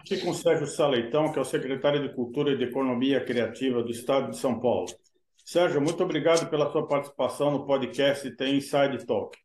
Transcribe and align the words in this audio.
Aqui 0.00 0.18
com 0.22 0.30
o 0.30 0.34
Sérgio 0.34 0.66
Saleitão, 0.66 1.30
que 1.30 1.38
é 1.38 1.42
o 1.42 1.44
secretário 1.44 2.00
de 2.00 2.14
Cultura 2.14 2.52
e 2.52 2.56
de 2.56 2.64
Economia 2.64 3.22
Criativa 3.22 3.82
do 3.82 3.90
Estado 3.90 4.30
de 4.30 4.38
São 4.38 4.58
Paulo. 4.58 4.86
Sérgio, 5.44 5.78
muito 5.78 6.02
obrigado 6.02 6.48
pela 6.48 6.72
sua 6.72 6.88
participação 6.88 7.50
no 7.50 7.66
podcast 7.66 8.28
Tem 8.34 8.56
Inside 8.56 9.04
Talk. 9.04 9.36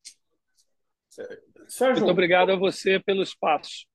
Sérgio, 1.68 2.04
muito 2.04 2.12
obrigado 2.12 2.54
a 2.54 2.56
você 2.56 3.02
pelo 3.02 3.22
espaço. 3.22 3.86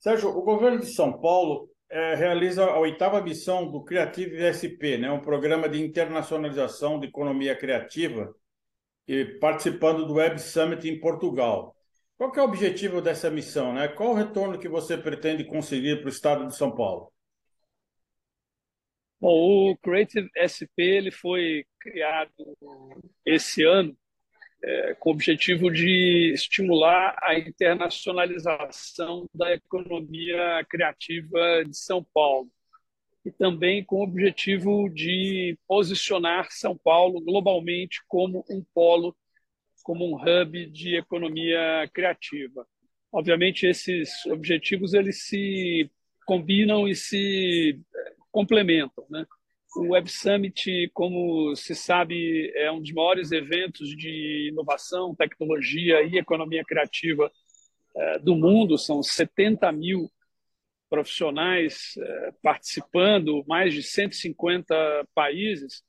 Sérgio, 0.00 0.30
o 0.30 0.42
governo 0.42 0.80
de 0.80 0.86
São 0.86 1.20
Paulo 1.20 1.70
é, 1.88 2.16
realiza 2.16 2.64
a 2.64 2.80
oitava 2.80 3.20
missão 3.20 3.70
do 3.70 3.84
Creative 3.84 4.42
SP, 4.50 4.98
né, 4.98 5.08
um 5.08 5.20
programa 5.20 5.68
de 5.68 5.80
internacionalização 5.80 6.98
de 6.98 7.06
economia 7.06 7.54
criativa, 7.54 8.34
e 9.06 9.24
participando 9.24 10.04
do 10.04 10.14
Web 10.14 10.40
Summit 10.40 10.88
em 10.88 10.98
Portugal. 10.98 11.76
Qual 12.16 12.32
é 12.34 12.40
o 12.40 12.44
objetivo 12.44 13.00
dessa 13.00 13.30
missão? 13.30 13.72
Né? 13.72 13.88
Qual 13.88 14.10
o 14.10 14.14
retorno 14.14 14.58
que 14.58 14.68
você 14.68 14.96
pretende 14.96 15.44
conseguir 15.44 15.96
para 15.96 16.06
o 16.06 16.12
estado 16.12 16.46
de 16.46 16.56
São 16.56 16.74
Paulo? 16.74 17.12
Bom, 19.20 19.70
o 19.70 19.76
Creative 19.78 20.28
SP 20.34 20.82
ele 20.82 21.10
foi 21.12 21.64
criado 21.80 22.32
esse 23.24 23.62
ano 23.62 23.96
é, 24.62 24.94
com 24.94 25.10
o 25.10 25.12
objetivo 25.12 25.70
de 25.70 26.32
estimular 26.34 27.16
a 27.22 27.38
internacionalização 27.38 29.26
da 29.34 29.52
economia 29.52 30.64
criativa 30.68 31.64
de 31.64 31.76
São 31.76 32.04
Paulo 32.14 32.48
e 33.24 33.30
também 33.30 33.84
com 33.84 33.96
o 33.96 34.02
objetivo 34.04 34.88
de 34.88 35.56
posicionar 35.66 36.48
São 36.50 36.76
Paulo 36.76 37.20
globalmente 37.20 38.00
como 38.08 38.44
um 38.50 38.64
polo, 38.74 39.16
como 39.82 40.06
um 40.06 40.16
hub 40.16 40.66
de 40.66 40.96
economia 40.96 41.88
criativa. 41.92 42.66
Obviamente 43.12 43.66
esses 43.66 44.24
objetivos 44.26 44.94
eles 44.94 45.24
se 45.24 45.90
combinam 46.24 46.88
e 46.88 46.94
se 46.94 47.78
é, 47.94 48.14
complementam, 48.30 49.04
né? 49.10 49.26
O 49.74 49.92
Web 49.92 50.10
Summit, 50.10 50.90
como 50.92 51.56
se 51.56 51.74
sabe, 51.74 52.52
é 52.54 52.70
um 52.70 52.80
dos 52.80 52.92
maiores 52.92 53.32
eventos 53.32 53.88
de 53.96 54.48
inovação, 54.50 55.14
tecnologia 55.14 56.02
e 56.02 56.18
economia 56.18 56.62
criativa 56.62 57.32
é, 57.96 58.18
do 58.18 58.36
mundo. 58.36 58.76
São 58.76 59.02
70 59.02 59.72
mil 59.72 60.10
profissionais 60.90 61.94
é, 61.96 62.32
participando, 62.42 63.42
mais 63.46 63.72
de 63.72 63.82
150 63.82 64.74
países. 65.14 65.82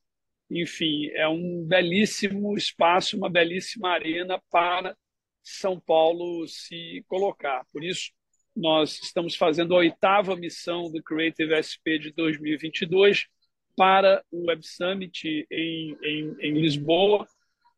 Enfim, 0.55 1.07
é 1.15 1.27
um 1.27 1.65
belíssimo 1.65 2.55
espaço, 2.55 3.17
uma 3.17 3.27
belíssima 3.27 3.89
arena 3.89 4.39
para 4.51 4.95
São 5.41 5.79
Paulo 5.79 6.47
se 6.47 7.03
colocar. 7.07 7.65
Por 7.73 7.83
isso, 7.83 8.11
nós 8.55 8.99
estamos 9.01 9.35
fazendo 9.35 9.73
a 9.73 9.79
oitava 9.79 10.35
missão 10.35 10.91
do 10.91 11.01
Creative 11.01 11.55
SP 11.57 11.97
de 11.97 12.11
2022 12.11 13.25
para 13.75 14.23
o 14.31 14.45
Web 14.45 14.61
Summit 14.63 15.47
em, 15.49 15.97
em, 16.03 16.35
em 16.39 16.53
Lisboa. 16.53 17.27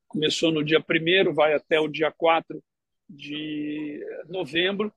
Começou 0.10 0.52
no 0.52 0.62
dia 0.62 0.80
1 0.80 1.34
vai 1.34 1.54
até 1.54 1.80
o 1.80 1.88
dia 1.88 2.12
4 2.12 2.62
de 3.10 4.06
novembro. 4.28 4.94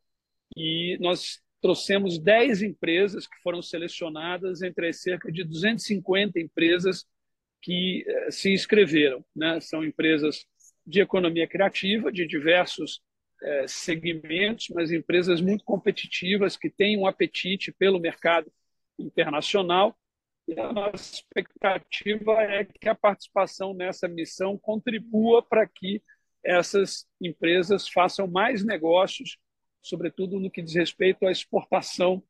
E 0.57 0.99
nós 1.01 1.41
trouxemos 1.63 2.19
10 2.19 2.63
empresas 2.63 3.29
que 3.29 3.41
foram 3.41 3.63
selecionadas 3.63 4.63
entre 4.63 4.89
as 4.89 5.01
cerca 5.01 5.31
de 5.31 5.45
250 5.45 6.41
empresas 6.41 7.07
que 7.63 8.05
eh, 8.07 8.31
se 8.31 8.53
inscreveram. 8.53 9.25
Né? 9.35 9.61
São 9.61 9.85
empresas 9.85 10.47
de 10.87 11.01
economia 11.01 11.47
criativa, 11.47 12.11
de 12.11 12.27
diversos 12.27 13.01
eh, 13.43 13.67
segmentos, 13.69 14.69
mas 14.71 14.91
empresas 14.91 15.41
muito 15.41 15.65
competitivas 15.65 16.57
que 16.57 16.71
têm 16.71 16.99
um 16.99 17.07
apetite 17.07 17.73
pelo 17.73 18.01
mercado 18.01 18.51
internacional 18.99 19.97
e 20.49 20.59
a 20.59 20.73
nossa 20.73 21.15
expectativa 21.15 22.43
é 22.43 22.65
que 22.65 22.89
a 22.89 22.95
participação 22.95 23.75
nessa 23.75 24.09
missão 24.09 24.57
contribua 24.57 25.43
para 25.43 25.67
que 25.69 26.03
essas 26.43 27.07
empresas 27.21 27.87
façam 27.87 28.27
mais 28.27 28.65
negócios, 28.65 29.37
sobretudo 29.83 30.41
no 30.41 30.51
que 30.51 30.63
diz 30.63 30.75
respeito 30.75 31.27
à 31.27 31.31
exportação 31.31 32.23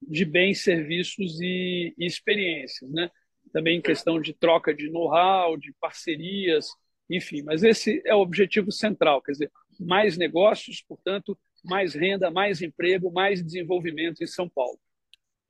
de 0.00 0.24
bens, 0.24 0.62
serviços 0.62 1.40
e, 1.40 1.92
e 1.98 2.06
experiências, 2.06 2.88
né? 2.92 3.10
Também 3.52 3.78
em 3.78 3.82
questão 3.82 4.20
de 4.20 4.32
troca 4.32 4.74
de 4.74 4.90
know-how, 4.90 5.56
de 5.56 5.72
parcerias, 5.80 6.68
enfim. 7.08 7.42
Mas 7.42 7.62
esse 7.62 8.02
é 8.04 8.14
o 8.14 8.20
objetivo 8.20 8.72
central, 8.72 9.20
quer 9.20 9.32
dizer, 9.32 9.50
mais 9.78 10.16
negócios, 10.16 10.82
portanto, 10.82 11.38
mais 11.64 11.94
renda, 11.94 12.30
mais 12.30 12.62
emprego, 12.62 13.12
mais 13.12 13.42
desenvolvimento 13.42 14.22
em 14.22 14.26
São 14.26 14.48
Paulo. 14.48 14.78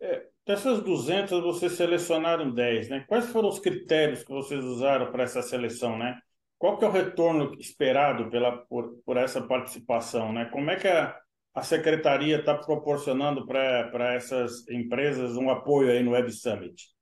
É, 0.00 0.26
dessas 0.46 0.82
200, 0.82 1.40
vocês 1.42 1.72
selecionaram 1.72 2.50
10, 2.50 2.88
né? 2.88 3.04
Quais 3.08 3.26
foram 3.26 3.48
os 3.48 3.60
critérios 3.60 4.24
que 4.24 4.32
vocês 4.32 4.62
usaram 4.64 5.10
para 5.12 5.22
essa 5.22 5.42
seleção, 5.42 5.96
né? 5.96 6.18
Qual 6.58 6.78
que 6.78 6.84
é 6.84 6.88
o 6.88 6.92
retorno 6.92 7.54
esperado 7.58 8.30
pela, 8.30 8.56
por, 8.66 9.00
por 9.04 9.16
essa 9.16 9.40
participação, 9.40 10.32
né? 10.32 10.46
Como 10.46 10.70
é 10.70 10.76
que 10.76 10.88
a, 10.88 11.16
a 11.54 11.62
secretaria 11.62 12.38
está 12.38 12.56
proporcionando 12.56 13.46
para 13.46 14.14
essas 14.14 14.68
empresas 14.68 15.36
um 15.36 15.50
apoio 15.50 15.90
aí 15.90 16.02
no 16.02 16.12
Web 16.12 16.30
Summit? 16.32 16.92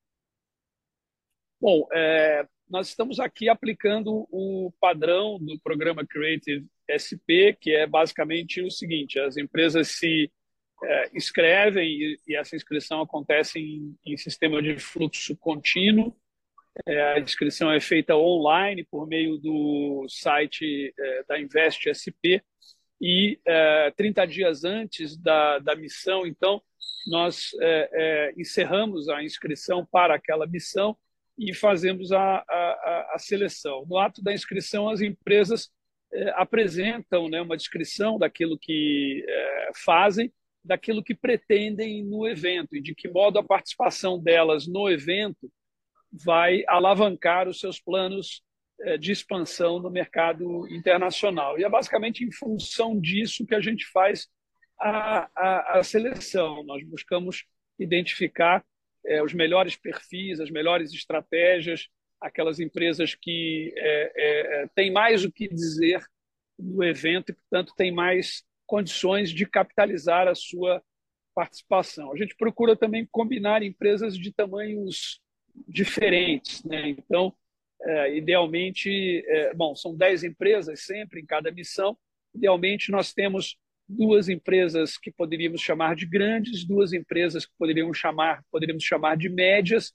Bom, 1.60 1.86
é, 1.92 2.46
nós 2.70 2.88
estamos 2.88 3.20
aqui 3.20 3.48
aplicando 3.48 4.26
o 4.30 4.72
padrão 4.80 5.38
do 5.38 5.60
programa 5.60 6.06
Creative 6.06 6.66
SP, 6.88 7.52
que 7.60 7.70
é 7.72 7.86
basicamente 7.86 8.62
o 8.62 8.70
seguinte: 8.70 9.20
as 9.20 9.36
empresas 9.36 9.88
se 9.88 10.32
é, 10.82 11.10
inscrevem 11.14 11.86
e, 11.86 12.20
e, 12.28 12.34
essa 12.34 12.56
inscrição 12.56 13.02
acontece 13.02 13.58
em, 13.58 13.94
em 14.06 14.16
sistema 14.16 14.62
de 14.62 14.78
fluxo 14.78 15.36
contínuo. 15.36 16.16
É, 16.86 17.02
a 17.14 17.20
inscrição 17.20 17.70
é 17.70 17.78
feita 17.78 18.16
online 18.16 18.86
por 18.90 19.06
meio 19.06 19.36
do 19.36 20.06
site 20.08 20.94
é, 20.98 21.24
da 21.24 21.38
Invest 21.38 21.92
SP 21.92 22.40
e 22.98 23.38
30 23.96 24.22
é, 24.22 24.26
dias 24.26 24.64
antes 24.64 25.16
da, 25.16 25.58
da 25.58 25.74
missão, 25.74 26.26
então, 26.26 26.62
nós 27.06 27.50
é, 27.60 27.90
é, 27.92 28.34
encerramos 28.40 29.08
a 29.08 29.22
inscrição 29.22 29.86
para 29.90 30.14
aquela 30.14 30.46
missão 30.46 30.96
e 31.40 31.54
fazemos 31.54 32.12
a, 32.12 32.44
a, 32.48 33.10
a 33.14 33.18
seleção. 33.18 33.84
No 33.88 33.98
ato 33.98 34.22
da 34.22 34.32
inscrição, 34.32 34.88
as 34.88 35.00
empresas 35.00 35.70
apresentam 36.34 37.28
né, 37.28 37.40
uma 37.40 37.56
descrição 37.56 38.18
daquilo 38.18 38.58
que 38.58 39.24
fazem 39.84 40.32
daquilo 40.64 41.02
que 41.02 41.14
pretendem 41.14 42.04
no 42.04 42.26
evento 42.28 42.76
e 42.76 42.82
de 42.82 42.94
que 42.94 43.08
modo 43.08 43.38
a 43.38 43.44
participação 43.44 44.22
delas 44.22 44.66
no 44.66 44.88
evento 44.88 45.50
vai 46.12 46.62
alavancar 46.66 47.48
os 47.48 47.60
seus 47.60 47.80
planos 47.80 48.42
eh, 48.80 48.98
de 48.98 49.12
expansão 49.12 49.78
no 49.78 49.90
mercado 49.90 50.68
internacional. 50.68 51.58
E 51.58 51.64
é 51.64 51.68
basicamente 51.68 52.24
em 52.24 52.32
função 52.32 53.00
disso 53.00 53.46
que 53.46 53.54
a 53.54 53.60
gente 53.60 53.86
faz 53.86 54.28
a, 54.78 55.30
a, 55.34 55.78
a 55.78 55.82
seleção. 55.82 56.64
Nós 56.64 56.84
buscamos 56.84 57.44
identificar 57.78 58.64
é, 59.06 59.22
os 59.22 59.32
melhores 59.32 59.76
perfis, 59.76 60.40
as 60.40 60.50
melhores 60.50 60.92
estratégias, 60.92 61.88
aquelas 62.20 62.60
empresas 62.60 63.14
que 63.14 63.72
é, 63.76 64.12
é, 64.62 64.66
têm 64.74 64.92
mais 64.92 65.24
o 65.24 65.32
que 65.32 65.48
dizer 65.48 66.04
no 66.58 66.84
evento 66.84 67.30
e, 67.30 67.34
portanto, 67.34 67.72
têm 67.76 67.90
mais 67.90 68.44
condições 68.66 69.30
de 69.30 69.46
capitalizar 69.46 70.28
a 70.28 70.34
sua 70.34 70.82
participação. 71.34 72.12
A 72.12 72.16
gente 72.16 72.36
procura 72.36 72.76
também 72.76 73.08
combinar 73.10 73.62
empresas 73.62 74.16
de 74.18 74.32
tamanhos 74.32 75.20
diferentes. 75.66 76.62
Né? 76.64 76.90
Então, 76.90 77.34
é, 77.82 78.16
idealmente, 78.16 79.24
é, 79.26 79.54
bom, 79.54 79.74
são 79.74 79.96
10 79.96 80.24
empresas 80.24 80.84
sempre 80.84 81.20
em 81.20 81.26
cada 81.26 81.50
missão. 81.50 81.96
Idealmente, 82.34 82.92
nós 82.92 83.12
temos 83.12 83.56
duas 83.90 84.28
empresas 84.28 84.96
que 84.96 85.10
poderíamos 85.10 85.60
chamar 85.60 85.96
de 85.96 86.06
grandes, 86.06 86.64
duas 86.64 86.92
empresas 86.92 87.44
que 87.44 87.52
poderíamos 87.58 87.98
chamar, 87.98 88.44
poderíamos 88.50 88.84
chamar 88.84 89.16
de 89.16 89.28
médias 89.28 89.92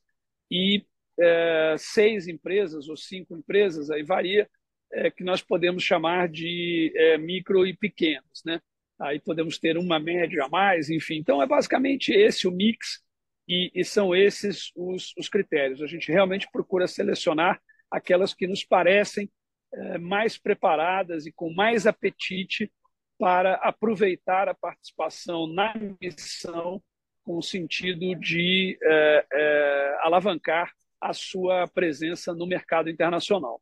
e 0.52 0.86
é, 1.20 1.76
seis 1.78 2.28
empresas 2.28 2.90
ou 2.90 2.98
cinco 2.98 3.36
empresas, 3.36 3.90
aí 3.90 4.04
varia, 4.04 4.50
é, 4.92 5.10
que 5.10 5.24
nós 5.24 5.42
podemos 5.42 5.84
chamar 5.84 6.28
de 6.28 6.92
é, 6.96 7.18
micro 7.18 7.66
e 7.66 7.76
pequenos, 7.76 8.44
né? 8.46 8.62
Aí 9.00 9.20
podemos 9.20 9.58
ter 9.58 9.78
uma 9.78 10.00
média 10.00 10.46
a 10.46 10.50
mais, 10.50 10.90
enfim. 10.90 11.16
Então 11.16 11.42
é 11.42 11.48
basicamente 11.48 12.14
esse 12.14 12.48
o 12.48 12.52
mix 12.52 13.02
e, 13.48 13.72
e 13.74 13.84
são 13.84 14.16
esses 14.16 14.72
os, 14.76 15.14
os, 15.18 15.28
critérios. 15.28 15.82
A 15.82 15.88
gente 15.88 16.12
realmente 16.12 16.48
procura 16.52 16.88
selecionar 16.88 17.62
aquelas 17.92 18.34
que 18.34 18.48
nos 18.48 18.64
parecem 18.64 19.30
é, 19.74 19.98
mais 19.98 20.38
preparadas 20.38 21.26
e 21.26 21.32
com 21.32 21.54
mais 21.54 21.86
apetite 21.86 22.72
para 23.18 23.56
aproveitar 23.56 24.50
a 24.50 24.54
participação 24.54 25.48
na 25.48 25.74
missão 26.02 26.82
com 27.24 27.38
o 27.38 27.42
sentido 27.42 28.16
de 28.16 28.78
é, 28.82 29.26
é, 29.34 29.98
alavancar 30.02 30.72
a 31.02 31.14
sua 31.14 31.68
presença 31.68 32.34
no 32.34 32.46
mercado 32.46 32.90
internacional. 32.90 33.62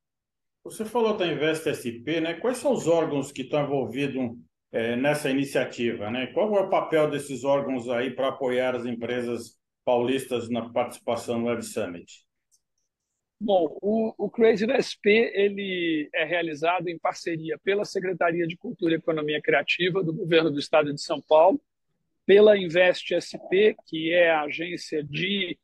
Você 0.64 0.86
falou 0.86 1.18
da 1.18 1.28
Invest 1.28 1.68
SP, 1.68 2.22
né? 2.22 2.36
Quais 2.36 2.58
são 2.58 2.72
os 2.72 2.88
órgãos 2.88 3.32
que 3.32 3.42
estão 3.42 3.64
envolvidos 3.64 4.38
é, 4.72 4.96
nessa 4.96 5.30
iniciativa, 5.30 6.10
né? 6.10 6.28
Qual 6.28 6.56
é 6.56 6.62
o 6.62 6.70
papel 6.70 7.10
desses 7.10 7.44
órgãos 7.44 7.90
aí 7.90 8.12
para 8.12 8.30
apoiar 8.30 8.76
as 8.76 8.86
empresas 8.86 9.58
paulistas 9.86 10.50
na 10.50 10.70
participação 10.70 11.40
no 11.40 11.48
Web 11.48 11.64
Summit? 11.64 12.26
Bom, 13.46 13.78
o, 13.82 14.14
o 14.18 14.30
Creative 14.30 14.72
SP 14.80 15.30
ele 15.36 16.10
é 16.14 16.24
realizado 16.24 16.88
em 16.88 16.98
parceria 16.98 17.60
pela 17.62 17.84
Secretaria 17.84 18.48
de 18.48 18.56
Cultura 18.56 18.94
e 18.94 18.96
Economia 18.96 19.42
Criativa 19.42 20.02
do 20.02 20.14
Governo 20.14 20.50
do 20.50 20.60
Estado 20.60 20.94
de 20.94 21.02
São 21.02 21.22
Paulo, 21.22 21.62
pela 22.26 22.58
Invest 22.58 23.14
SP, 23.20 23.76
que 23.86 24.14
é 24.14 24.32
a 24.32 24.44
agência 24.44 25.04
de 25.04 25.60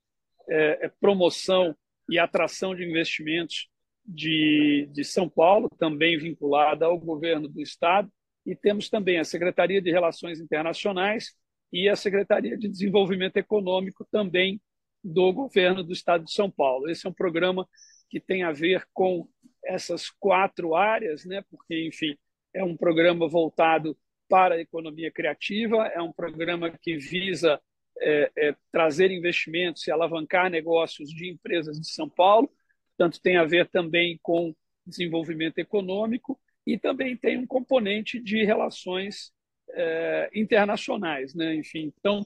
é, 0.50 0.88
é, 0.88 0.92
promoção 1.00 1.74
e 2.10 2.20
atração 2.20 2.76
de 2.76 2.84
investimentos 2.84 3.70
de, 4.06 4.90
de 4.92 5.06
São 5.06 5.30
Paulo, 5.30 5.70
também 5.80 6.18
vinculada 6.18 6.86
ao 6.86 7.00
governo 7.00 7.48
do 7.48 7.62
Estado, 7.62 8.12
e 8.46 8.58
temos 8.58 8.90
também 8.90 9.20
a 9.20 9.24
Secretaria 9.24 9.82
de 9.82 9.90
Relações 9.90 10.42
Internacionais 10.42 11.34
e 11.72 11.88
a 11.88 11.96
Secretaria 11.96 12.58
de 12.58 12.68
Desenvolvimento 12.68 13.38
Econômico, 13.38 14.06
também 14.12 14.60
do 15.04 15.32
governo 15.32 15.84
do 15.84 15.94
Estado 15.94 16.26
de 16.26 16.34
São 16.34 16.50
Paulo. 16.50 16.90
Esse 16.90 17.08
é 17.08 17.10
um 17.10 17.14
programa 17.14 17.68
que 18.10 18.20
tem 18.20 18.44
a 18.44 18.52
ver 18.52 18.88
com 18.94 19.28
essas 19.64 20.10
quatro 20.10 20.76
áreas, 20.76 21.26
né? 21.26 21.44
porque, 21.50 21.88
enfim, 21.88 22.18
é 22.54 22.64
um 22.64 22.76
programa 22.76 23.28
voltado 23.28 23.98
para 24.28 24.56
a 24.56 24.62
economia 24.62 25.12
criativa, 25.12 25.88
é 25.88 26.02
um 26.02 26.12
programa 26.12 26.70
que 26.82 26.98
visa 26.98 27.60
é, 28.00 28.32
é, 28.38 28.56
trazer 28.72 29.12
investimentos 29.12 29.86
e 29.88 29.92
alavancar 29.92 30.50
negócios 30.50 31.10
de 31.10 31.30
empresas 31.30 31.80
de 31.80 31.90
São 31.90 32.10
Paulo, 32.10 32.50
portanto, 32.98 33.22
tem 33.22 33.38
a 33.38 33.46
ver 33.46 33.68
também 33.68 34.20
com 34.22 34.56
desenvolvimento 34.86 35.58
econômico 35.60 36.40
e 36.66 36.78
também 36.78 37.16
tem 37.16 37.38
um 37.38 37.48
componente 37.48 38.20
de 38.20 38.44
relações 38.44 39.32
é, 39.72 40.30
internacionais. 40.34 41.34
Né? 41.34 41.56
Enfim, 41.56 41.94
então, 41.98 42.26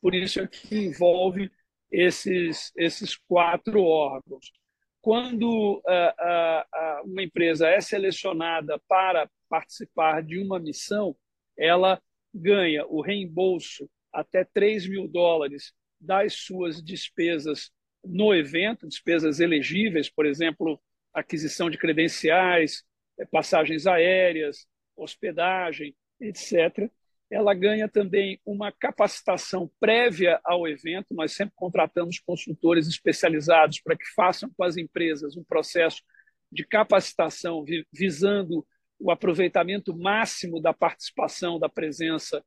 por 0.00 0.14
isso 0.14 0.40
é 0.40 0.46
que 0.46 0.76
envolve 0.76 1.50
esses, 1.90 2.72
esses 2.76 3.16
quatro 3.16 3.82
órgãos. 3.82 4.52
Quando 5.00 5.78
uh, 5.78 5.80
uh, 5.80 7.10
uma 7.10 7.22
empresa 7.22 7.68
é 7.68 7.80
selecionada 7.80 8.80
para 8.86 9.28
participar 9.48 10.22
de 10.22 10.38
uma 10.38 10.58
missão, 10.58 11.16
ela 11.56 12.00
ganha 12.32 12.86
o 12.86 13.00
reembolso 13.00 13.88
até 14.12 14.44
3 14.44 14.88
mil 14.88 15.08
dólares 15.08 15.72
das 15.98 16.34
suas 16.34 16.82
despesas 16.82 17.70
no 18.04 18.34
evento, 18.34 18.86
despesas 18.86 19.40
elegíveis, 19.40 20.08
por 20.10 20.26
exemplo, 20.26 20.80
aquisição 21.12 21.68
de 21.68 21.76
credenciais, 21.76 22.84
eh, 23.18 23.26
passagens 23.26 23.86
aéreas, 23.86 24.66
hospedagem, 24.96 25.94
etc 26.20 26.90
ela 27.30 27.54
ganha 27.54 27.88
também 27.88 28.40
uma 28.44 28.72
capacitação 28.72 29.70
prévia 29.78 30.40
ao 30.44 30.66
evento. 30.66 31.14
Nós 31.14 31.32
sempre 31.32 31.54
contratamos 31.54 32.18
consultores 32.18 32.88
especializados 32.88 33.80
para 33.80 33.96
que 33.96 34.06
façam 34.14 34.50
com 34.56 34.64
as 34.64 34.76
empresas 34.76 35.36
um 35.36 35.44
processo 35.44 36.02
de 36.50 36.66
capacitação 36.66 37.64
visando 37.92 38.66
o 38.98 39.10
aproveitamento 39.10 39.96
máximo 39.96 40.60
da 40.60 40.74
participação, 40.74 41.58
da 41.58 41.68
presença 41.68 42.44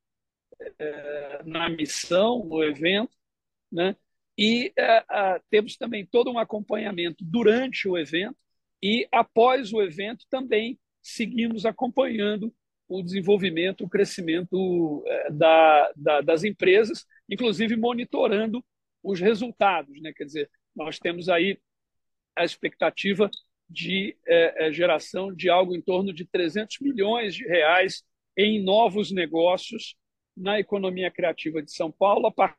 é, 0.77 1.41
na 1.45 1.69
missão, 1.69 2.43
no 2.43 2.61
evento. 2.61 3.15
Né? 3.71 3.95
E 4.37 4.73
é, 4.77 5.39
temos 5.49 5.77
também 5.77 6.05
todo 6.05 6.29
um 6.29 6.37
acompanhamento 6.37 7.23
durante 7.23 7.87
o 7.87 7.97
evento 7.97 8.37
e 8.81 9.07
após 9.13 9.71
o 9.71 9.81
evento 9.81 10.25
também 10.29 10.77
seguimos 11.01 11.65
acompanhando 11.65 12.53
o 12.93 13.01
desenvolvimento, 13.01 13.83
o 13.83 13.89
crescimento 13.89 15.03
é, 15.07 15.31
da, 15.31 15.91
da, 15.95 16.21
das 16.21 16.43
empresas, 16.43 17.07
inclusive 17.27 17.75
monitorando 17.75 18.63
os 19.01 19.19
resultados. 19.19 19.99
Né? 19.99 20.13
Quer 20.13 20.25
dizer, 20.25 20.51
nós 20.75 20.99
temos 20.99 21.27
aí 21.27 21.59
a 22.35 22.45
expectativa 22.45 23.31
de 23.67 24.15
é, 24.27 24.67
é 24.67 24.71
geração 24.71 25.33
de 25.33 25.49
algo 25.49 25.75
em 25.75 25.81
torno 25.81 26.13
de 26.13 26.23
300 26.25 26.79
milhões 26.81 27.33
de 27.33 27.43
reais 27.47 28.03
em 28.37 28.63
novos 28.63 29.11
negócios 29.11 29.95
na 30.37 30.59
economia 30.59 31.09
criativa 31.09 31.63
de 31.63 31.71
São 31.71 31.91
Paulo, 31.91 32.27
a, 32.27 32.31
par 32.31 32.55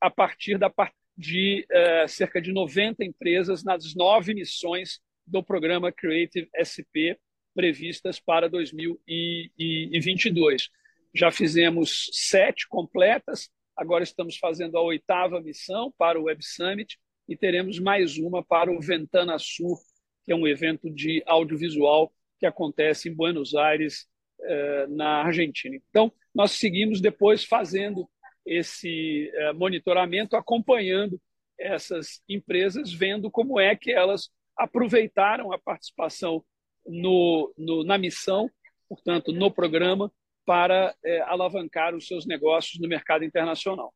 a 0.00 0.10
partir 0.10 0.58
da, 0.58 0.72
de 1.16 1.64
é, 1.70 2.08
cerca 2.08 2.42
de 2.42 2.52
90 2.52 3.04
empresas 3.04 3.62
nas 3.62 3.94
nove 3.94 4.34
missões 4.34 5.00
do 5.24 5.42
programa 5.42 5.92
Creative 5.92 6.48
SP, 6.58 7.14
previstas 7.54 8.18
para 8.18 8.48
2022. 8.48 10.68
Já 11.14 11.30
fizemos 11.30 12.10
sete 12.12 12.66
completas, 12.68 13.48
agora 13.76 14.02
estamos 14.02 14.36
fazendo 14.36 14.76
a 14.76 14.82
oitava 14.82 15.40
missão 15.40 15.92
para 15.96 16.20
o 16.20 16.24
Web 16.24 16.44
Summit 16.44 16.98
e 17.28 17.36
teremos 17.36 17.78
mais 17.78 18.18
uma 18.18 18.44
para 18.44 18.70
o 18.70 18.80
Ventana 18.80 19.38
Sur, 19.38 19.78
que 20.24 20.32
é 20.32 20.36
um 20.36 20.46
evento 20.46 20.90
de 20.90 21.22
audiovisual 21.26 22.12
que 22.38 22.46
acontece 22.46 23.08
em 23.08 23.14
Buenos 23.14 23.54
Aires, 23.54 24.06
eh, 24.42 24.86
na 24.88 25.22
Argentina. 25.22 25.76
Então, 25.88 26.12
nós 26.34 26.52
seguimos 26.52 27.00
depois 27.00 27.44
fazendo 27.44 28.08
esse 28.44 29.30
eh, 29.32 29.52
monitoramento, 29.52 30.36
acompanhando 30.36 31.20
essas 31.58 32.22
empresas, 32.28 32.92
vendo 32.92 33.30
como 33.30 33.58
é 33.58 33.74
que 33.74 33.92
elas 33.92 34.28
aproveitaram 34.56 35.52
a 35.52 35.58
participação 35.58 36.44
no, 36.86 37.52
no, 37.56 37.84
na 37.84 37.98
missão, 37.98 38.50
portanto, 38.88 39.32
no 39.32 39.50
programa, 39.50 40.10
para 40.44 40.94
é, 41.04 41.20
alavancar 41.22 41.94
os 41.94 42.06
seus 42.06 42.26
negócios 42.26 42.80
no 42.80 42.88
mercado 42.88 43.24
internacional. 43.24 43.92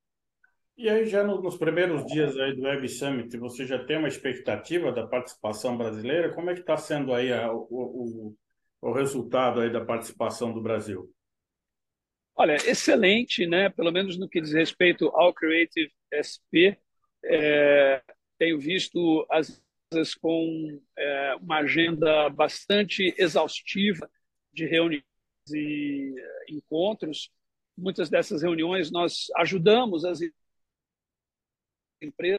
E 0.77 0.89
aí, 0.89 1.07
já 1.07 1.25
nos 1.25 1.57
primeiros 1.57 2.07
dias 2.07 2.37
aí 2.39 2.55
do 2.55 2.63
Web 2.63 2.89
Summit, 2.89 3.37
você 3.37 3.67
já 3.67 3.85
tem 3.85 3.99
uma 3.99 4.07
expectativa 4.07 4.93
da 4.93 5.07
participação 5.07 5.77
brasileira? 5.77 6.33
Como 6.33 6.51
é 6.51 6.55
que 6.55 6.61
está 6.61 6.77
sendo 6.77 7.13
aí 7.13 7.33
a, 7.33 7.53
o, 7.53 7.67
o, 7.71 8.37
o 8.81 8.93
resultado 8.93 9.61
aí 9.61 9.71
da 9.71 9.85
participação 9.85 10.53
do 10.53 10.63
Brasil? 10.63 11.13
Olha, 12.37 12.55
excelente, 12.55 13.45
né? 13.45 13.69
Pelo 13.69 13.91
menos 13.91 14.17
no 14.17 14.29
que 14.29 14.41
diz 14.41 14.53
respeito 14.53 15.09
ao 15.09 15.35
Creative 15.35 15.91
SP, 16.15 16.79
é, 17.25 18.01
tenho 18.39 18.61
visto 18.61 19.27
as 19.29 19.61
com 20.21 20.81
é, 20.97 21.35
uma 21.41 21.59
agenda 21.59 22.29
bastante 22.29 23.15
exaustiva 23.17 24.11
de 24.53 24.67
reuniões 24.67 25.03
e 25.51 26.15
é, 26.19 26.53
encontros. 26.53 27.31
Muitas 27.77 28.11
dessas 28.11 28.43
reuniões 28.43 28.91
nós 28.91 29.29
ajudamos 29.37 30.05
as 30.05 30.21
empresas. 32.03 32.39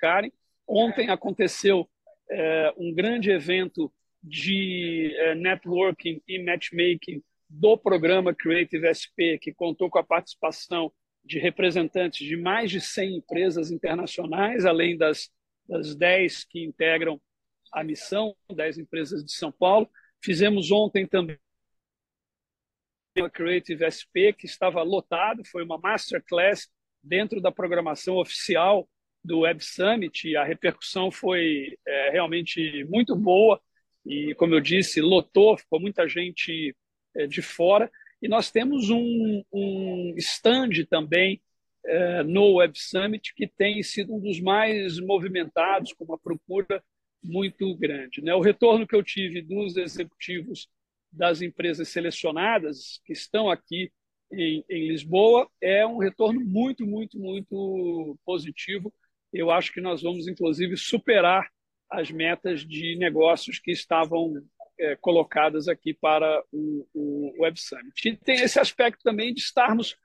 Ontem 0.68 1.10
aconteceu 1.10 1.89
é, 2.29 2.74
um 2.77 2.94
grande 2.94 3.32
evento 3.32 3.91
de 4.22 5.12
é, 5.15 5.34
networking 5.34 6.22
e 6.27 6.44
matchmaking 6.44 7.24
do 7.50 7.75
programa 7.77 8.36
Creative 8.36 8.94
SP, 8.94 9.39
que 9.41 9.51
contou 9.51 9.89
com 9.89 9.98
a 9.98 10.03
participação 10.03 10.91
de 11.25 11.39
representantes 11.39 12.27
de 12.27 12.38
mais 12.38 12.70
de 12.70 12.79
100 12.79 13.18
empresas 13.18 13.72
internacionais, 13.72 14.65
além 14.65 14.96
das, 14.96 15.32
das 15.68 15.96
10 15.96 16.44
que 16.44 16.63
integram 16.63 17.20
a 17.71 17.83
missão 17.83 18.35
das 18.51 18.77
empresas 18.77 19.23
de 19.23 19.31
São 19.31 19.51
Paulo. 19.51 19.89
Fizemos 20.21 20.71
ontem 20.71 21.07
também 21.07 21.38
a 23.17 23.29
Creative 23.29 23.83
SP, 23.89 24.31
que 24.33 24.45
estava 24.45 24.81
lotado, 24.81 25.43
foi 25.45 25.63
uma 25.63 25.77
masterclass 25.77 26.69
dentro 27.03 27.41
da 27.41 27.51
programação 27.51 28.17
oficial 28.17 28.88
do 29.23 29.39
Web 29.39 29.63
Summit. 29.63 30.35
A 30.35 30.43
repercussão 30.43 31.11
foi 31.11 31.77
é, 31.85 32.09
realmente 32.11 32.83
muito 32.85 33.15
boa 33.15 33.59
e, 34.05 34.33
como 34.35 34.53
eu 34.53 34.61
disse, 34.61 35.01
lotou, 35.01 35.57
ficou 35.57 35.79
muita 35.79 36.07
gente 36.07 36.75
é, 37.15 37.27
de 37.27 37.41
fora. 37.41 37.91
E 38.21 38.27
nós 38.27 38.51
temos 38.51 38.89
um, 38.89 39.43
um 39.51 40.13
stand 40.17 40.85
também 40.89 41.41
é, 41.85 42.23
no 42.23 42.55
Web 42.55 42.77
Summit 42.77 43.33
que 43.33 43.47
tem 43.47 43.81
sido 43.83 44.15
um 44.15 44.19
dos 44.19 44.39
mais 44.39 44.99
movimentados, 44.99 45.93
com 45.93 46.03
uma 46.03 46.17
procura 46.17 46.83
muito 47.23 47.75
grande. 47.77 48.21
Né? 48.21 48.33
O 48.33 48.41
retorno 48.41 48.88
que 48.88 48.95
eu 48.95 49.03
tive 49.03 49.41
dos 49.41 49.77
executivos 49.77 50.67
das 51.11 51.41
empresas 51.41 51.89
selecionadas 51.89 53.01
que 53.05 53.13
estão 53.13 53.49
aqui 53.49 53.91
em, 54.31 54.63
em, 54.69 54.88
Lisboa 54.88 55.49
é 55.59 55.85
um 55.85 55.97
retorno 55.97 56.39
muito, 56.39 56.85
muito, 56.85 57.17
muito 57.17 58.17
positivo. 58.23 58.93
Eu 59.33 59.49
acho 59.49 59.73
que 59.73 59.81
nós 59.81 60.01
vamos, 60.01 60.27
inclusive, 60.27 60.77
superar 60.77 61.49
as 61.89 62.11
metas 62.11 62.61
de 62.61 62.95
negócios 62.97 63.57
que 63.57 63.71
estavam 63.71 64.35
é, 64.79 64.95
colocadas 64.97 65.67
aqui 65.67 65.93
para 65.93 66.43
o, 66.51 66.88
o 66.93 67.41
Web 67.41 67.59
Summit. 67.59 68.07
E 68.07 68.15
tem 68.15 68.41
esse 68.41 68.59
aspecto 68.59 69.01
também 69.03 69.33
de 69.33 69.41
estarmos 69.41 69.95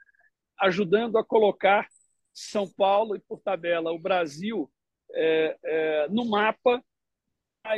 ajudando 0.59 1.19
a 1.19 1.25
colocar 1.25 1.87
São 2.33 2.67
Paulo 2.67 3.15
e, 3.15 3.21
por 3.21 3.41
tabela, 3.41 3.93
o 3.93 3.99
Brasil 3.99 4.71
é, 5.13 5.57
é, 5.63 6.09
no 6.09 6.25
mapa 6.25 6.83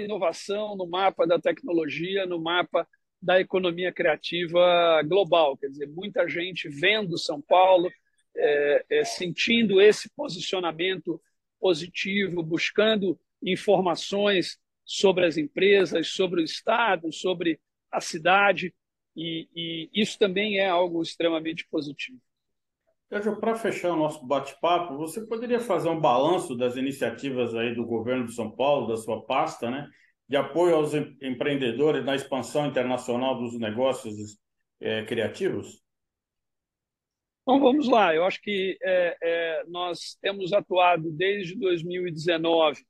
inovação, 0.01 0.77
no 0.77 0.87
mapa 0.87 1.27
da 1.27 1.39
tecnologia, 1.39 2.27
no 2.27 2.41
mapa 2.41 2.87
da 3.23 3.41
economia 3.41 3.93
criativa 3.93 5.03
global. 5.05 5.57
Quer 5.57 5.69
dizer, 5.69 5.89
muita 5.89 6.29
gente 6.29 6.69
vendo 6.69 7.17
São 7.17 7.41
Paulo, 7.41 7.91
é, 8.37 8.85
é, 8.91 9.05
sentindo 9.05 9.81
esse 9.81 10.11
posicionamento 10.15 11.21
positivo, 11.59 12.43
buscando 12.43 13.19
informações 13.43 14.59
sobre 14.85 15.25
as 15.27 15.37
empresas, 15.37 16.09
sobre 16.09 16.41
o 16.41 16.45
Estado, 16.45 17.13
sobre 17.13 17.59
a 17.91 18.01
cidade, 18.01 18.75
e, 19.17 19.49
e 19.55 19.91
isso 19.95 20.19
também 20.19 20.59
é 20.59 20.69
algo 20.69 21.03
extremamente 21.03 21.67
positivo. 21.69 22.21
Para 23.09 23.55
fechar 23.55 23.93
o 23.93 23.97
nosso 23.97 24.27
bate-papo, 24.27 24.97
você 24.97 25.25
poderia 25.25 25.61
fazer 25.61 25.89
um 25.89 26.01
balanço 26.01 26.57
das 26.57 26.77
iniciativas 26.77 27.55
aí 27.55 27.73
do 27.75 27.87
governo 27.87 28.27
de 28.27 28.35
São 28.35 28.51
Paulo, 28.51 28.89
da 28.89 28.97
sua 28.97 29.25
pasta, 29.25 29.71
né, 29.71 29.89
de 30.29 30.37
apoio 30.37 30.75
aos 30.75 30.93
empreendedores 31.23 32.05
na 32.05 32.17
expansão 32.17 32.67
internacional 32.67 33.39
dos 33.39 33.57
negócios 33.59 34.39
é, 34.81 35.05
criativos? 35.05 35.81
Então 37.43 37.61
vamos 37.61 37.89
lá. 37.89 38.13
Eu 38.13 38.25
acho 38.25 38.43
que 38.43 38.77
é, 38.83 39.17
é, 39.23 39.65
nós 39.69 40.19
temos 40.21 40.53
atuado 40.53 41.13
desde 41.13 41.55
2019, 41.55 42.85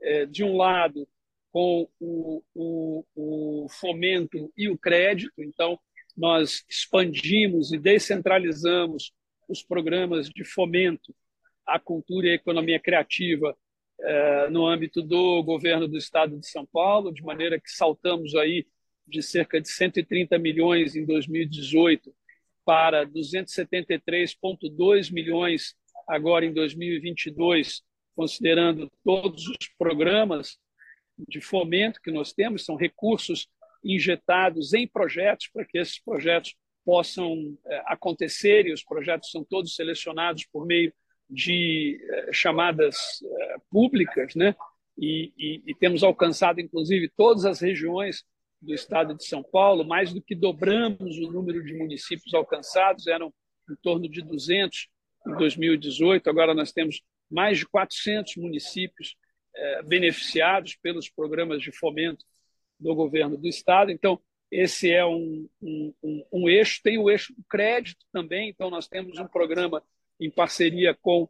é, 0.00 0.24
de 0.24 0.42
um 0.42 0.56
lado, 0.56 1.06
com 1.52 1.86
o, 2.00 2.42
o, 2.54 3.04
o 3.14 3.68
fomento 3.68 4.50
e 4.56 4.70
o 4.70 4.78
crédito. 4.78 5.42
Então, 5.42 5.78
nós 6.16 6.64
expandimos 6.68 7.72
e 7.72 7.78
descentralizamos 7.78 9.12
os 9.48 9.62
programas 9.62 10.28
de 10.28 10.44
fomento 10.44 11.14
à 11.66 11.78
cultura 11.78 12.28
e 12.28 12.30
à 12.30 12.34
economia 12.34 12.78
criativa 12.78 13.56
eh, 14.00 14.48
no 14.50 14.66
âmbito 14.66 15.02
do 15.02 15.42
governo 15.42 15.88
do 15.88 15.96
Estado 15.96 16.38
de 16.38 16.46
São 16.46 16.66
Paulo, 16.66 17.12
de 17.12 17.22
maneira 17.22 17.58
que 17.58 17.70
saltamos 17.70 18.34
aí 18.34 18.66
de 19.06 19.22
cerca 19.22 19.60
de 19.60 19.68
130 19.68 20.38
milhões 20.38 20.94
em 20.94 21.04
2018 21.04 22.14
para 22.64 23.06
273,2 23.06 25.10
milhões 25.10 25.74
agora 26.06 26.44
em 26.44 26.52
2022, 26.52 27.82
considerando 28.14 28.90
todos 29.02 29.48
os 29.48 29.56
programas 29.78 30.58
de 31.28 31.40
fomento 31.40 32.00
que 32.00 32.10
nós 32.10 32.32
temos, 32.32 32.64
são 32.64 32.76
recursos 32.76 33.48
injetados 33.82 34.74
em 34.74 34.86
projetos 34.86 35.48
para 35.48 35.64
que 35.64 35.78
esses 35.78 35.98
projetos 35.98 36.54
possam 36.84 37.56
é, 37.66 37.82
acontecer 37.86 38.66
e 38.66 38.72
os 38.72 38.82
projetos 38.82 39.30
são 39.30 39.44
todos 39.44 39.74
selecionados 39.74 40.46
por 40.46 40.66
meio 40.66 40.92
de 41.28 42.00
é, 42.10 42.32
chamadas 42.32 42.96
é, 43.22 43.56
públicas, 43.70 44.34
né? 44.34 44.56
E, 44.96 45.32
e, 45.38 45.62
e, 45.66 45.74
temos 45.74 46.02
alcançado, 46.02 46.60
inclusive, 46.60 47.12
todas 47.16 47.44
as 47.44 47.60
regiões 47.60 48.24
do 48.60 48.74
estado 48.74 49.14
de 49.14 49.24
São 49.24 49.42
Paulo, 49.42 49.84
mais 49.84 50.12
do 50.12 50.20
que 50.20 50.34
dobramos 50.34 51.18
o 51.18 51.30
número 51.30 51.62
de 51.62 51.74
municípios 51.74 52.34
alcançados, 52.34 53.06
eram 53.06 53.32
em 53.70 53.76
torno 53.76 54.08
de 54.08 54.22
200 54.22 54.88
em 55.28 55.36
2018, 55.36 56.28
agora 56.28 56.54
nós 56.54 56.72
temos 56.72 57.00
mais 57.30 57.58
de 57.58 57.66
400 57.66 58.36
municípios 58.36 59.14
beneficiados 59.86 60.76
pelos 60.76 61.10
programas 61.10 61.60
de 61.60 61.70
fomento 61.70 62.24
do 62.78 62.94
governo 62.94 63.36
do 63.36 63.46
estado. 63.46 63.90
Então, 63.90 64.20
esse 64.50 64.90
é 64.90 65.04
um, 65.04 65.48
um, 65.60 65.94
um, 66.02 66.24
um 66.32 66.48
eixo. 66.48 66.80
Tem 66.82 66.98
o 66.98 67.10
eixo 67.10 67.34
do 67.34 67.44
crédito 67.44 68.04
também, 68.12 68.48
então 68.48 68.70
nós 68.70 68.88
temos 68.88 69.18
um 69.18 69.26
programa 69.26 69.82
em 70.18 70.30
parceria 70.30 70.94
com 70.94 71.28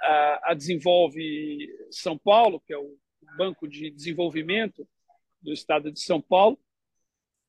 a, 0.00 0.50
a 0.50 0.54
Desenvolve 0.54 1.68
São 1.90 2.16
Paulo, 2.16 2.60
que 2.60 2.72
é 2.72 2.78
o 2.78 2.96
Banco 3.36 3.68
de 3.68 3.90
Desenvolvimento 3.90 4.86
do 5.40 5.52
Estado 5.52 5.90
de 5.90 6.00
São 6.00 6.20
Paulo, 6.20 6.58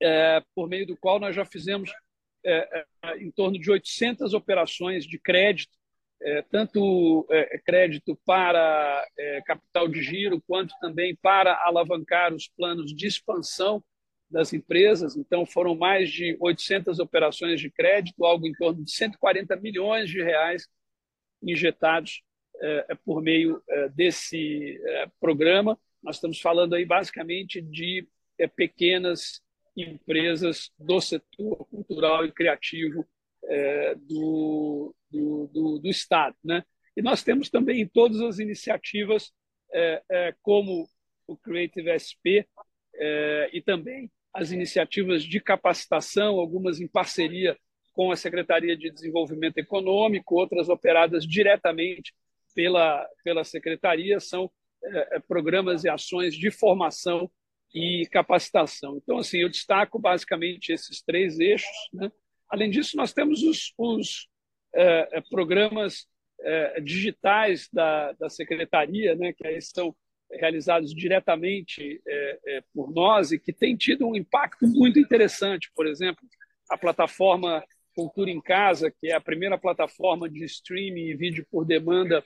é, 0.01 0.43
por 0.55 0.67
meio 0.67 0.85
do 0.85 0.97
qual 0.97 1.19
nós 1.19 1.35
já 1.35 1.45
fizemos 1.45 1.91
é, 2.45 2.85
é, 3.03 3.17
em 3.19 3.31
torno 3.31 3.59
de 3.59 3.71
800 3.71 4.33
operações 4.33 5.05
de 5.05 5.19
crédito, 5.19 5.77
é, 6.21 6.41
tanto 6.41 7.25
é, 7.29 7.57
crédito 7.59 8.17
para 8.25 9.05
é, 9.17 9.41
capital 9.41 9.87
de 9.87 10.01
giro, 10.01 10.41
quanto 10.47 10.73
também 10.79 11.15
para 11.15 11.55
alavancar 11.65 12.33
os 12.33 12.47
planos 12.47 12.93
de 12.93 13.07
expansão 13.07 13.83
das 14.33 14.51
empresas. 14.51 15.15
Então, 15.15 15.45
foram 15.45 15.75
mais 15.75 16.11
de 16.11 16.35
800 16.39 16.97
operações 16.97 17.61
de 17.61 17.69
crédito, 17.69 18.25
algo 18.25 18.47
em 18.47 18.53
torno 18.53 18.83
de 18.83 18.91
140 18.91 19.55
milhões 19.57 20.09
de 20.09 20.21
reais 20.21 20.67
injetados 21.41 22.23
é, 22.59 22.95
por 23.05 23.21
meio 23.21 23.61
é, 23.69 23.89
desse 23.89 24.81
é, 24.83 25.07
programa. 25.19 25.79
Nós 26.01 26.15
estamos 26.15 26.41
falando 26.41 26.73
aí 26.73 26.83
basicamente 26.83 27.61
de 27.61 28.07
pequenas 28.55 29.41
empresas 29.77 30.71
do 30.77 30.99
setor 30.99 31.65
cultural 31.67 32.25
e 32.25 32.31
criativo 32.31 33.07
do, 34.07 34.95
do, 35.09 35.47
do, 35.47 35.79
do, 35.79 35.89
Estado. 35.89 36.35
Né? 36.43 36.63
E 36.97 37.01
nós 37.01 37.23
temos 37.23 37.49
também 37.49 37.87
todas 37.87 38.19
as 38.21 38.39
iniciativas, 38.39 39.31
como 40.41 40.89
o 41.27 41.37
Creative 41.37 41.99
SP, 41.99 42.47
e 43.53 43.61
também 43.61 44.11
as 44.33 44.51
iniciativas 44.51 45.23
de 45.23 45.39
capacitação, 45.39 46.39
algumas 46.39 46.79
em 46.79 46.87
parceria 46.87 47.57
com 47.93 48.11
a 48.11 48.15
Secretaria 48.15 48.75
de 48.75 48.89
Desenvolvimento 48.89 49.59
Econômico, 49.59 50.35
outras 50.35 50.67
operadas 50.69 51.25
diretamente 51.25 52.13
pela, 52.55 53.07
pela 53.23 53.43
Secretaria, 53.43 54.19
são 54.19 54.49
é, 54.83 55.19
programas 55.19 55.83
e 55.83 55.89
ações 55.89 56.35
de 56.35 56.49
formação 56.49 57.29
e 57.73 58.07
capacitação. 58.11 58.97
Então, 58.97 59.19
assim, 59.19 59.39
eu 59.39 59.49
destaco 59.49 59.99
basicamente 59.99 60.71
esses 60.71 61.01
três 61.01 61.39
eixos. 61.39 61.89
Né? 61.93 62.11
Além 62.49 62.69
disso, 62.69 62.97
nós 62.97 63.13
temos 63.13 63.43
os, 63.43 63.73
os 63.77 64.27
é 64.75 65.21
programas 65.29 66.07
é, 66.41 66.81
digitais 66.81 67.69
da, 67.71 68.11
da 68.13 68.29
Secretaria, 68.29 69.15
né, 69.15 69.31
que 69.33 69.45
aí 69.45 69.61
são 69.61 69.95
realizados 70.37 70.93
diretamente 70.93 72.01
é, 72.07 72.39
é, 72.45 72.63
por 72.73 72.91
nós 72.91 73.31
e 73.31 73.39
que 73.39 73.53
tem 73.53 73.75
tido 73.75 74.07
um 74.07 74.15
impacto 74.15 74.67
muito 74.67 74.99
interessante. 74.99 75.71
Por 75.75 75.87
exemplo, 75.87 76.23
a 76.69 76.77
plataforma 76.77 77.63
Cultura 77.95 78.31
em 78.31 78.41
Casa, 78.41 78.91
que 78.91 79.07
é 79.07 79.15
a 79.15 79.21
primeira 79.21 79.57
plataforma 79.57 80.27
de 80.27 80.43
streaming 80.45 81.07
e 81.07 81.15
vídeo 81.15 81.45
por 81.51 81.65
demanda 81.65 82.23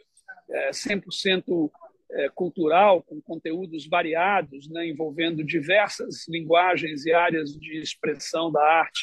é, 0.50 0.72
100% 0.72 1.70
é, 2.10 2.30
cultural, 2.30 3.04
com 3.04 3.22
conteúdos 3.22 3.86
variados, 3.86 4.70
né, 4.70 4.88
envolvendo 4.88 5.44
diversas 5.44 6.26
linguagens 6.28 7.06
e 7.06 7.14
áreas 7.14 7.52
de 7.52 7.80
expressão 7.80 8.52
da 8.52 8.64
arte 8.64 9.02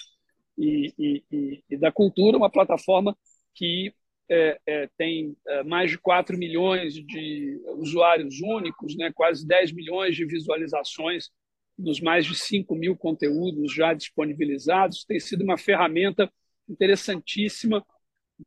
e, 0.57 0.95
e, 0.99 1.63
e 1.69 1.77
da 1.77 1.93
cultura, 1.93 2.37
uma 2.37 2.51
plataforma 2.51 3.17
que 3.55 3.93
é, 4.31 4.59
é, 4.67 4.89
tem 4.97 5.37
é, 5.47 5.63
mais 5.65 5.91
de 5.91 5.99
4 5.99 6.39
milhões 6.39 6.95
de 6.95 7.61
usuários 7.77 8.41
únicos, 8.41 8.97
né, 8.97 9.13
quase 9.15 9.47
10 9.47 9.73
milhões 9.73 10.17
de 10.17 10.25
visualizações 10.25 11.31
nos 11.79 12.01
mais 12.01 12.25
de 12.25 12.35
5 12.35 12.75
mil 12.75 12.97
conteúdos 12.97 13.75
já 13.75 13.93
disponibilizados. 13.93 15.05
Tem 15.05 15.21
sido 15.21 15.43
uma 15.43 15.59
ferramenta 15.59 16.31
interessantíssima 16.69 17.85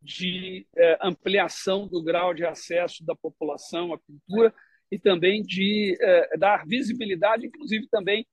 de 0.01 0.65
é, 0.75 0.97
ampliação 1.01 1.87
do 1.87 2.01
grau 2.01 2.33
de 2.33 2.45
acesso 2.45 3.05
da 3.05 3.15
população 3.15 3.93
à 3.93 3.99
cultura 3.99 4.53
e 4.91 4.97
também 4.97 5.43
de 5.43 5.95
é, 6.01 6.37
dar 6.37 6.65
visibilidade, 6.65 7.45
inclusive 7.45 7.87
também 7.89 8.25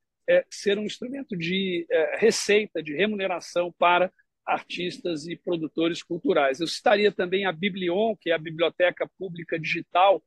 ser 0.48 0.78
um 0.78 0.84
instrumento 0.84 1.36
de 1.36 1.86
receita, 2.16 2.82
de 2.82 2.96
remuneração 2.96 3.70
para 3.78 4.10
artistas 4.46 5.26
e 5.26 5.36
produtores 5.36 6.02
culturais. 6.02 6.60
Eu 6.60 6.66
citaria 6.66 7.10
também 7.10 7.46
a 7.46 7.52
Biblion, 7.52 8.14
que 8.16 8.30
é 8.30 8.34
a 8.34 8.38
Biblioteca 8.38 9.08
Pública 9.18 9.58
Digital 9.58 10.22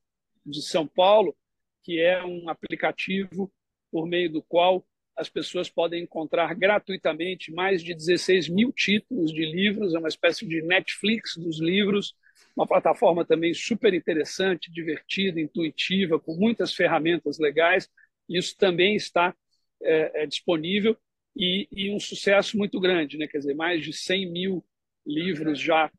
de 0.45 0.61
São 0.61 0.87
Paulo, 0.87 1.35
que 1.83 1.99
é 1.99 2.23
um 2.23 2.49
aplicativo 2.49 3.51
por 3.91 4.07
meio 4.07 4.31
do 4.31 4.41
qual 4.41 4.85
as 5.15 5.29
pessoas 5.29 5.69
podem 5.69 6.03
encontrar 6.03 6.53
gratuitamente 6.53 7.51
mais 7.51 7.83
de 7.83 7.93
16 7.93 8.49
mil 8.49 8.71
títulos 8.71 9.33
de 9.33 9.45
livros, 9.45 9.95
é 9.95 9.99
uma 9.99 10.07
espécie 10.07 10.45
de 10.45 10.61
Netflix 10.61 11.35
dos 11.35 11.59
livros, 11.59 12.15
uma 12.55 12.67
plataforma 12.67 13.25
também 13.25 13.53
super 13.53 13.93
interessante, 13.93 14.71
divertida, 14.71 15.39
intuitiva, 15.39 16.19
com 16.19 16.35
muitas 16.35 16.73
ferramentas 16.73 17.39
legais. 17.39 17.89
Isso 18.29 18.55
também 18.57 18.95
está 18.95 19.35
é, 19.81 20.23
é 20.23 20.25
disponível 20.25 20.95
e, 21.37 21.67
e, 21.71 21.91
um 21.91 21.99
sucesso 21.99 22.57
muito 22.57 22.79
grande, 22.79 23.17
né? 23.17 23.27
quer 23.27 23.37
dizer, 23.37 23.53
mais 23.53 23.83
de 23.83 23.93
100 23.93 24.31
mil 24.31 24.65
livros 25.05 25.59
já 25.59 25.91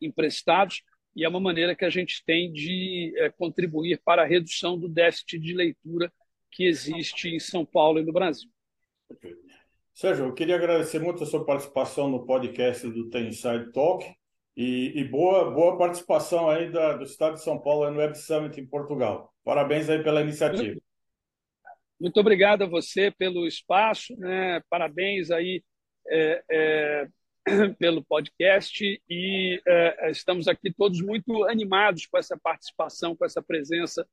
emprestados, 0.00 0.82
e 1.16 1.24
é 1.24 1.28
uma 1.28 1.40
maneira 1.40 1.74
que 1.74 1.84
a 1.84 1.90
gente 1.90 2.22
tem 2.24 2.52
de 2.52 3.12
é, 3.16 3.30
contribuir 3.30 4.00
para 4.04 4.22
a 4.22 4.26
redução 4.26 4.78
do 4.78 4.88
déficit 4.88 5.38
de 5.38 5.54
leitura 5.54 6.12
que 6.50 6.64
existe 6.64 7.28
em 7.28 7.40
São 7.40 7.64
Paulo 7.64 7.98
e 7.98 8.04
no 8.04 8.12
Brasil. 8.12 8.48
Sérgio, 9.94 10.26
eu 10.26 10.34
queria 10.34 10.54
agradecer 10.54 11.00
muito 11.00 11.24
a 11.24 11.26
sua 11.26 11.44
participação 11.44 12.08
no 12.08 12.24
podcast 12.24 12.88
do 12.88 13.08
Tem 13.10 13.28
Inside 13.28 13.72
Talk 13.72 14.06
e, 14.56 14.92
e, 14.94 15.04
boa, 15.04 15.50
boa 15.50 15.76
participação 15.76 16.48
aí 16.48 16.70
da, 16.70 16.92
do 16.92 17.04
Estado 17.04 17.34
de 17.34 17.42
São 17.42 17.58
Paulo 17.58 17.90
no 17.90 17.98
Web 17.98 18.16
Summit 18.16 18.60
em 18.60 18.66
Portugal. 18.66 19.32
Parabéns 19.42 19.88
aí 19.88 20.02
pela 20.02 20.20
iniciativa. 20.20 20.77
Muito 22.00 22.20
obrigado 22.20 22.62
a 22.62 22.66
você 22.66 23.10
pelo 23.10 23.46
espaço, 23.46 24.16
né? 24.18 24.62
parabéns 24.70 25.30
aí 25.32 25.64
é, 26.06 26.44
é, 26.48 27.08
pelo 27.78 28.04
podcast 28.04 29.02
e 29.08 29.60
é, 29.66 30.10
estamos 30.10 30.46
aqui 30.46 30.72
todos 30.72 31.00
muito 31.00 31.44
animados 31.44 32.06
com 32.06 32.16
essa 32.16 32.38
participação, 32.38 33.16
com 33.16 33.24
essa 33.24 33.42
presença 33.42 34.06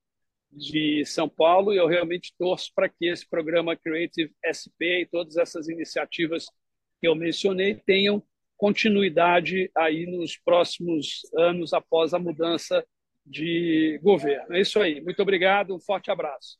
de 0.52 1.06
São 1.06 1.30
Paulo 1.30 1.74
e 1.74 1.78
eu 1.78 1.88
realmente 1.88 2.34
torço 2.40 2.72
para 2.74 2.90
que 2.90 3.06
esse 3.06 3.28
programa 3.28 3.76
Creative 3.76 4.34
SP 4.42 5.02
e 5.02 5.06
todas 5.06 5.38
essas 5.38 5.70
iniciativas 5.70 6.46
que 7.00 7.08
eu 7.08 7.14
mencionei 7.14 7.76
tenham 7.76 8.24
continuidade 8.58 9.70
aí 9.76 10.06
nos 10.06 10.38
próximos 10.38 11.22
anos 11.38 11.72
após 11.74 12.14
a 12.14 12.20
mudança 12.20 12.84
de 13.26 14.00
governo. 14.02 14.56
É 14.56 14.62
isso 14.62 14.80
aí. 14.80 15.02
Muito 15.02 15.22
obrigado, 15.22 15.76
um 15.76 15.80
forte 15.80 16.10
abraço. 16.10 16.58